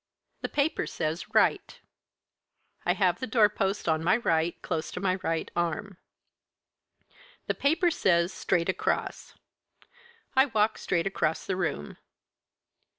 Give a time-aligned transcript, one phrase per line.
[0.41, 1.79] "The paper says 'Right'
[2.87, 5.99] I have the door post on my right, close to my right arm.
[7.45, 9.35] The paper says 'straight across'
[10.35, 11.97] I walk straight across the room.